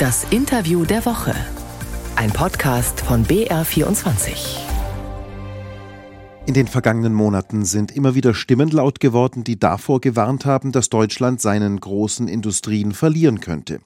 [0.00, 1.32] Das Interview der Woche.
[2.16, 4.58] Ein Podcast von BR24.
[6.46, 10.88] In den vergangenen Monaten sind immer wieder Stimmen laut geworden, die davor gewarnt haben, dass
[10.88, 13.82] Deutschland seinen großen Industrien verlieren könnte.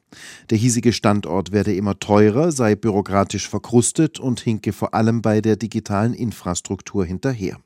[0.49, 5.57] Der hiesige Standort werde immer teurer, sei bürokratisch verkrustet und hinke vor allem bei der
[5.57, 7.59] digitalen Infrastruktur hinterher.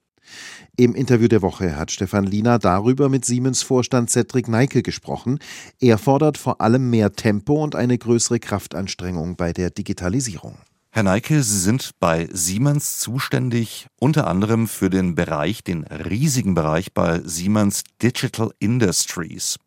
[0.77, 5.38] Im Interview der Woche hat Stefan Liener darüber mit Siemens-Vorstand Cedric Neike gesprochen.
[5.80, 10.56] Er fordert vor allem mehr Tempo und eine größere Kraftanstrengung bei der Digitalisierung.
[10.95, 16.93] Herr Neike, Sie sind bei Siemens zuständig unter anderem für den Bereich, den riesigen Bereich
[16.93, 19.59] bei Siemens Digital Industries,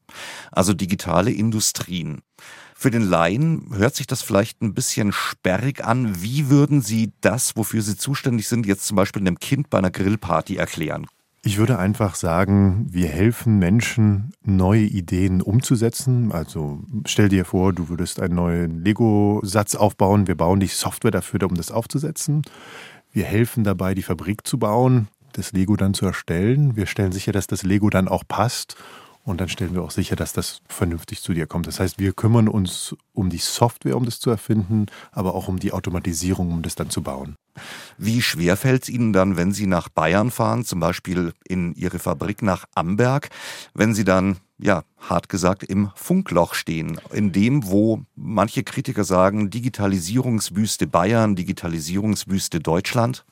[0.52, 2.22] also digitale Industrien.
[2.78, 6.22] Für den Laien hört sich das vielleicht ein bisschen sperrig an.
[6.22, 9.92] Wie würden Sie das, wofür Sie zuständig sind, jetzt zum Beispiel einem Kind bei einer
[9.92, 11.08] Grillparty erklären?
[11.42, 16.34] Ich würde einfach sagen, wir helfen Menschen, neue Ideen umzusetzen.
[16.34, 20.28] Also stell dir vor, du würdest einen neuen Lego-Satz aufbauen.
[20.28, 22.42] Wir bauen die Software dafür, um das aufzusetzen.
[23.14, 26.76] Wir helfen dabei, die Fabrik zu bauen, das Lego dann zu erstellen.
[26.76, 28.76] Wir stellen sicher, dass das Lego dann auch passt
[29.26, 31.66] und dann stellen wir auch sicher, dass das vernünftig zu dir kommt.
[31.66, 35.60] Das heißt, wir kümmern uns um die Software, um das zu erfinden, aber auch um
[35.60, 37.36] die Automatisierung, um das dann zu bauen.
[37.98, 41.98] Wie schwer fällt es Ihnen dann, wenn Sie nach Bayern fahren, zum Beispiel in Ihre
[41.98, 43.30] Fabrik nach Amberg,
[43.74, 49.50] wenn Sie dann, ja, hart gesagt, im Funkloch stehen, in dem, wo manche Kritiker sagen,
[49.50, 53.26] Digitalisierungswüste Bayern, Digitalisierungswüste Deutschland?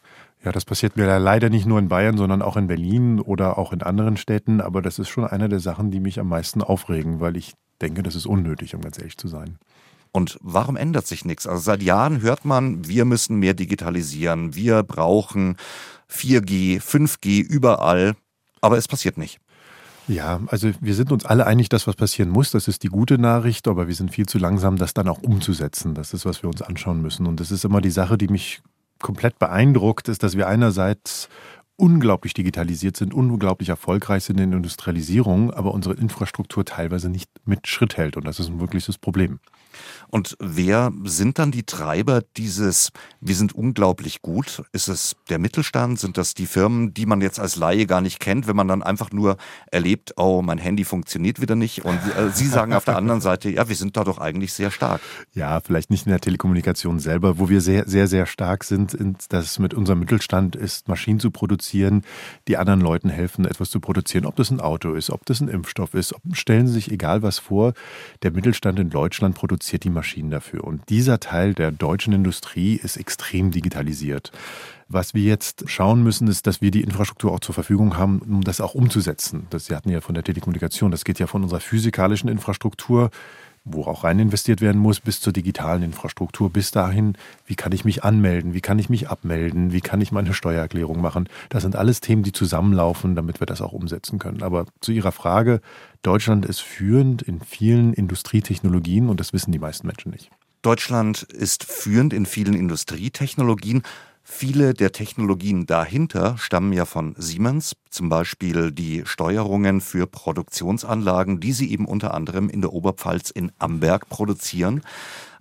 [0.44, 3.72] Ja, das passiert mir leider nicht nur in Bayern, sondern auch in Berlin oder auch
[3.72, 4.60] in anderen Städten.
[4.60, 8.04] Aber das ist schon eine der Sachen, die mich am meisten aufregen, weil ich denke,
[8.04, 9.58] das ist unnötig, um ganz ehrlich zu sein.
[10.12, 11.48] Und warum ändert sich nichts?
[11.48, 15.56] Also seit Jahren hört man, wir müssen mehr digitalisieren, wir brauchen
[16.12, 18.14] 4G, 5G überall,
[18.62, 19.40] aber es passiert nicht.
[20.08, 22.52] Ja, also wir sind uns alle einig, dass was passieren muss.
[22.52, 25.96] Das ist die gute Nachricht, aber wir sind viel zu langsam, das dann auch umzusetzen.
[25.96, 27.26] Das ist, was wir uns anschauen müssen.
[27.26, 28.62] Und das ist immer die Sache, die mich
[29.04, 31.30] komplett beeindruckt, ist, dass wir einerseits
[31.84, 37.68] unglaublich digitalisiert sind, unglaublich erfolgreich sind in der Industrialisierung, aber unsere Infrastruktur teilweise nicht mit
[37.68, 38.16] Schritt hält.
[38.16, 39.42] Und das ist ein wirkliches Problem.
[40.10, 44.64] Und wer sind dann die Treiber dieses, wir sind unglaublich gut?
[44.72, 46.00] Ist es der Mittelstand?
[46.00, 48.84] Sind das die Firmen, die man jetzt als Laie gar nicht kennt, wenn man dann
[48.84, 49.38] einfach nur
[49.72, 51.84] erlebt, oh, mein Handy funktioniert wieder nicht?
[51.84, 54.72] Und äh, Sie sagen auf der anderen Seite, ja, wir sind da doch eigentlich sehr
[54.72, 55.02] stark.
[55.34, 58.96] Ja, vielleicht nicht in der Telekommunikation selber, wo wir sehr, sehr, sehr stark sind,
[59.30, 64.26] dass mit unserem Mittelstand ist, Maschinen zu produzieren, die anderen Leuten helfen, etwas zu produzieren.
[64.26, 67.40] Ob das ein Auto ist, ob das ein Impfstoff ist, stellen Sie sich egal was
[67.40, 67.74] vor.
[68.22, 70.64] Der Mittelstand in Deutschland produziert die Maschinen Maschinen dafür.
[70.64, 74.32] Und dieser Teil der deutschen Industrie ist extrem digitalisiert.
[74.90, 78.42] Was wir jetzt schauen müssen, ist, dass wir die Infrastruktur auch zur Verfügung haben, um
[78.42, 79.48] das auch umzusetzen.
[79.50, 83.10] Das, Sie hatten ja von der Telekommunikation, das geht ja von unserer physikalischen Infrastruktur
[83.66, 87.16] wo auch rein investiert werden muss, bis zur digitalen Infrastruktur, bis dahin,
[87.46, 91.00] wie kann ich mich anmelden, wie kann ich mich abmelden, wie kann ich meine Steuererklärung
[91.02, 91.30] machen.
[91.50, 94.44] Das sind alles Themen, die zusammenlaufen, damit wir das auch umsetzen können.
[94.44, 95.62] Aber zu Ihrer Frage,
[96.02, 100.30] Deutschland ist führend in vielen Industrietechnologien und das wissen die meisten Menschen nicht.
[100.62, 103.84] Deutschland ist führend in vielen Industrietechnologien.
[104.26, 111.52] Viele der Technologien dahinter stammen ja von Siemens, zum Beispiel die Steuerungen für Produktionsanlagen, die
[111.52, 114.82] sie eben unter anderem in der Oberpfalz in Amberg produzieren.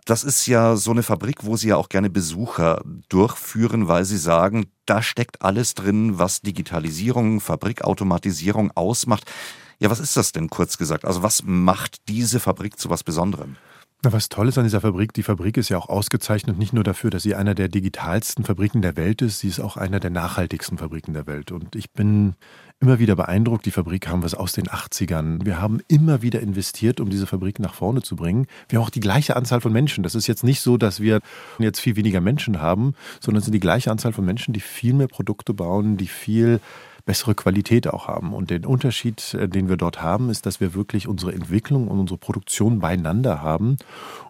[0.04, 4.18] Das ist ja so eine Fabrik, wo Sie ja auch gerne Besucher durchführen, weil Sie
[4.18, 9.30] sagen, da steckt alles drin, was Digitalisierung, Fabrikautomatisierung ausmacht.
[9.78, 11.04] Ja, was ist das denn kurz gesagt?
[11.04, 13.56] Also was macht diese Fabrik zu was Besonderem?
[14.04, 16.82] Na, was toll ist an dieser Fabrik, die Fabrik ist ja auch ausgezeichnet nicht nur
[16.82, 20.10] dafür, dass sie einer der digitalsten Fabriken der Welt ist, sie ist auch einer der
[20.10, 21.52] nachhaltigsten Fabriken der Welt.
[21.52, 22.34] Und ich bin
[22.80, 25.44] immer wieder beeindruckt, die Fabrik haben wir aus den 80ern.
[25.44, 28.48] Wir haben immer wieder investiert, um diese Fabrik nach vorne zu bringen.
[28.68, 30.02] Wir haben auch die gleiche Anzahl von Menschen.
[30.02, 31.20] Das ist jetzt nicht so, dass wir
[31.60, 34.94] jetzt viel weniger Menschen haben, sondern es sind die gleiche Anzahl von Menschen, die viel
[34.94, 36.58] mehr Produkte bauen, die viel
[37.04, 38.32] bessere Qualität auch haben.
[38.32, 41.98] Und den Unterschied, äh, den wir dort haben, ist, dass wir wirklich unsere Entwicklung und
[41.98, 43.76] unsere Produktion beieinander haben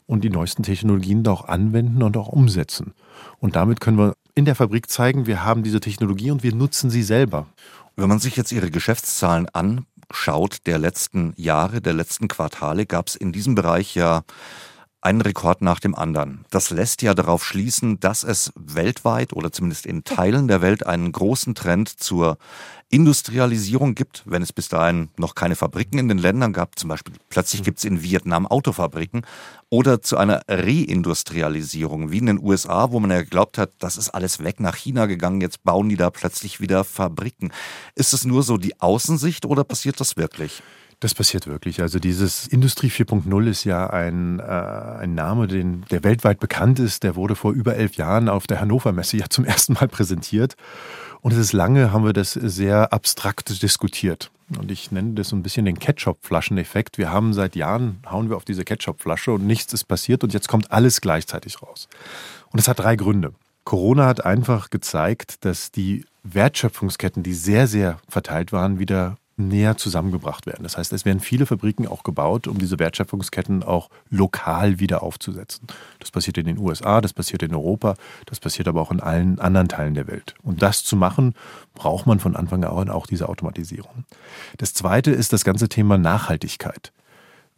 [0.07, 2.95] und die neuesten Technologien auch anwenden und auch umsetzen.
[3.41, 6.91] Und damit können wir in der Fabrik zeigen, wir haben diese Technologie und wir nutzen
[6.91, 7.47] sie selber.
[7.97, 13.17] Wenn man sich jetzt Ihre Geschäftszahlen anschaut, der letzten Jahre, der letzten Quartale, gab es
[13.17, 14.23] in diesem Bereich ja
[15.03, 16.45] einen Rekord nach dem anderen.
[16.51, 21.11] Das lässt ja darauf schließen, dass es weltweit oder zumindest in Teilen der Welt einen
[21.11, 22.39] großen Trend zur
[22.89, 26.79] Industrialisierung gibt, wenn es bis dahin noch keine Fabriken in den Ländern gab.
[26.79, 29.27] Zum Beispiel plötzlich gibt es in Vietnam Autofabriken
[29.71, 34.11] oder zu einer Reindustrialisierung, wie in den USA, wo man ja geglaubt hat, das ist
[34.11, 37.51] alles weg nach China gegangen, jetzt bauen die da plötzlich wieder Fabriken.
[37.97, 40.63] Ist es nur so die Außensicht oder passiert das wirklich?
[41.03, 41.83] Das passiert wirklich.
[41.83, 47.03] Also dieses Industrie 4.0 ist ja ein, äh, ein Name, den, der weltweit bekannt ist.
[47.03, 50.55] Der wurde vor über elf Jahren auf der Hannover Messe ja zum ersten Mal präsentiert.
[51.21, 54.31] Und es ist lange, haben wir das sehr abstrakt diskutiert.
[54.57, 56.99] Und ich nenne das so ein bisschen den Ketchup-Flaschen-Effekt.
[56.99, 60.47] Wir haben seit Jahren, hauen wir auf diese Ketchup-Flasche und nichts ist passiert und jetzt
[60.47, 61.89] kommt alles gleichzeitig raus.
[62.53, 63.33] Und es hat drei Gründe.
[63.65, 70.47] Corona hat einfach gezeigt, dass die Wertschöpfungsketten, die sehr, sehr verteilt waren, wieder näher zusammengebracht
[70.47, 70.63] werden.
[70.63, 75.67] Das heißt, es werden viele Fabriken auch gebaut, um diese Wertschöpfungsketten auch lokal wieder aufzusetzen.
[75.99, 77.95] Das passiert in den USA, das passiert in Europa,
[78.27, 80.35] das passiert aber auch in allen anderen Teilen der Welt.
[80.43, 81.35] Und das zu machen,
[81.75, 84.05] braucht man von Anfang an auch diese Automatisierung.
[84.59, 86.93] Das Zweite ist das ganze Thema Nachhaltigkeit.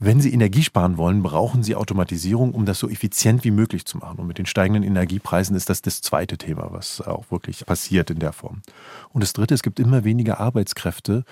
[0.00, 3.96] Wenn Sie Energie sparen wollen, brauchen Sie Automatisierung, um das so effizient wie möglich zu
[3.98, 4.18] machen.
[4.18, 8.18] Und mit den steigenden Energiepreisen ist das das zweite Thema, was auch wirklich passiert in
[8.18, 8.62] der Form.
[9.12, 11.24] Und das dritte, es gibt immer weniger Arbeitskräfte,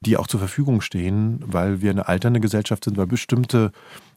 [0.00, 3.72] die auch zur Verfügung stehen, weil wir eine alternde Gesellschaft sind, weil bestimmte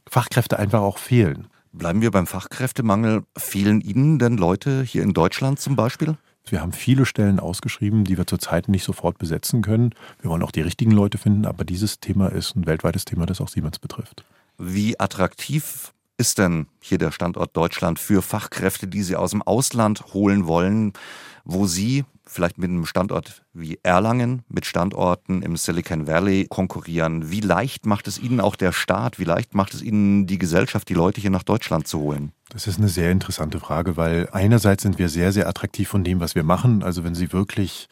[0.09, 1.47] Fachkräfte einfach auch fehlen.
[1.73, 3.23] Bleiben wir beim Fachkräftemangel.
[3.35, 6.17] Fehlen Ihnen denn Leute hier in Deutschland zum Beispiel?
[6.45, 9.95] Wir haben viele Stellen ausgeschrieben, die wir zurzeit nicht sofort besetzen können.
[10.21, 13.41] Wir wollen auch die richtigen Leute finden, aber dieses Thema ist ein weltweites Thema, das
[13.41, 14.25] auch Siemens betrifft.
[14.57, 20.13] Wie attraktiv ist denn hier der Standort Deutschland für Fachkräfte, die Sie aus dem Ausland
[20.13, 20.93] holen wollen,
[21.43, 27.29] wo Sie vielleicht mit einem Standort wie Erlangen, mit Standorten im Silicon Valley konkurrieren?
[27.29, 30.87] Wie leicht macht es Ihnen auch der Staat, wie leicht macht es Ihnen die Gesellschaft,
[30.89, 32.31] die Leute hier nach Deutschland zu holen?
[32.49, 36.19] Das ist eine sehr interessante Frage, weil einerseits sind wir sehr, sehr attraktiv von dem,
[36.19, 36.83] was wir machen.
[36.83, 37.89] Also wenn Sie wirklich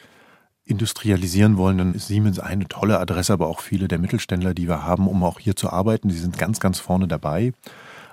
[0.64, 4.84] industrialisieren wollen, dann ist Siemens eine tolle Adresse, aber auch viele der Mittelständler, die wir
[4.84, 7.54] haben, um auch hier zu arbeiten, die sind ganz, ganz vorne dabei.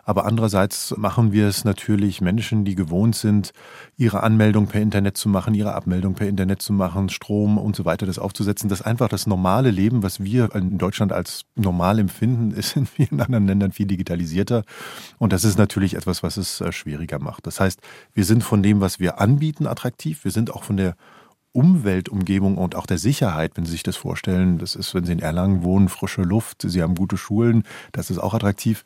[0.09, 3.53] Aber andererseits machen wir es natürlich Menschen, die gewohnt sind,
[3.99, 7.85] ihre Anmeldung per Internet zu machen, ihre Abmeldung per Internet zu machen, Strom und so
[7.85, 8.71] weiter, das aufzusetzen.
[8.71, 13.21] Das einfach das normale Leben, was wir in Deutschland als normal empfinden, ist in vielen
[13.21, 14.63] anderen Ländern viel digitalisierter.
[15.19, 17.47] Und das ist natürlich etwas, was es äh, schwieriger macht.
[17.47, 17.79] Das heißt,
[18.15, 20.25] wir sind von dem, was wir anbieten, attraktiv.
[20.25, 20.97] Wir sind auch von der
[21.53, 25.19] Umweltumgebung und auch der Sicherheit, wenn Sie sich das vorstellen, das ist, wenn Sie in
[25.19, 28.85] Erlangen wohnen, frische Luft, Sie haben gute Schulen, das ist auch attraktiv.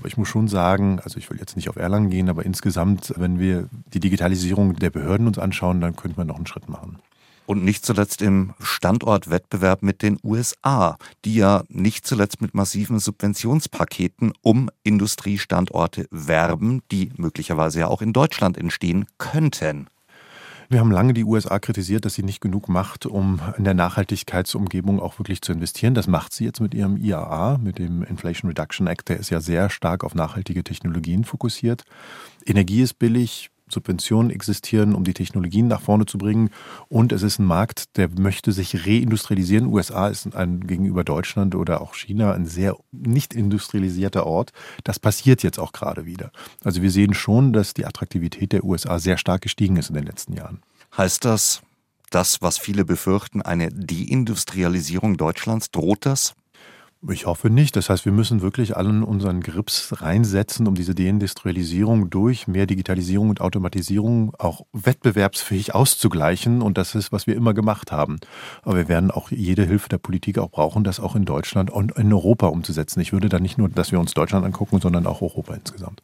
[0.00, 3.12] Aber ich muss schon sagen, also ich will jetzt nicht auf Erlangen gehen, aber insgesamt,
[3.18, 6.96] wenn wir die Digitalisierung der Behörden uns anschauen, dann könnte man noch einen Schritt machen.
[7.44, 14.32] Und nicht zuletzt im Standortwettbewerb mit den USA, die ja nicht zuletzt mit massiven Subventionspaketen
[14.40, 19.88] um Industriestandorte werben, die möglicherweise ja auch in Deutschland entstehen könnten.
[20.72, 25.00] Wir haben lange die USA kritisiert, dass sie nicht genug macht, um in der Nachhaltigkeitsumgebung
[25.00, 25.94] auch wirklich zu investieren.
[25.94, 29.08] Das macht sie jetzt mit ihrem IAA, mit dem Inflation Reduction Act.
[29.08, 31.82] Der ist ja sehr stark auf nachhaltige Technologien fokussiert.
[32.46, 36.50] Energie ist billig, Subventionen existieren, um die Technologien nach vorne zu bringen.
[36.88, 39.66] Und es ist ein Markt, der möchte sich reindustrialisieren.
[39.66, 44.52] USA ist ein, gegenüber Deutschland oder auch China ein sehr nicht industrialisierter Ort.
[44.84, 46.32] Das passiert jetzt auch gerade wieder.
[46.64, 50.06] Also wir sehen schon, dass die Attraktivität der USA sehr stark gestiegen ist in den
[50.06, 50.62] letzten Jahren.
[50.96, 51.62] Heißt das,
[52.10, 55.70] das, was viele befürchten, eine Deindustrialisierung Deutschlands?
[55.70, 56.34] Droht das?
[57.08, 57.76] Ich hoffe nicht.
[57.76, 63.30] Das heißt, wir müssen wirklich allen unseren Grips reinsetzen, um diese Deindustrialisierung durch mehr Digitalisierung
[63.30, 66.60] und Automatisierung auch wettbewerbsfähig auszugleichen.
[66.60, 68.18] Und das ist, was wir immer gemacht haben.
[68.62, 71.92] Aber wir werden auch jede Hilfe der Politik auch brauchen, das auch in Deutschland und
[71.92, 73.00] in Europa umzusetzen.
[73.00, 76.02] Ich würde da nicht nur, dass wir uns Deutschland angucken, sondern auch Europa insgesamt.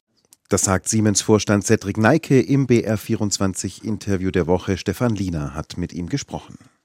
[0.48, 4.79] Das sagt Siemens-Vorstand Cedric Neike im BR24-Interview der Woche.
[4.79, 6.56] Stefan Liener hat mit ihm gesprochen.